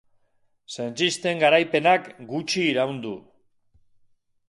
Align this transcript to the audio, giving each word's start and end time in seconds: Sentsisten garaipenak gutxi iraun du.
Sentsisten 0.75 1.43
garaipenak 1.45 2.09
gutxi 2.33 2.67
iraun 2.73 3.01
du. 3.07 3.17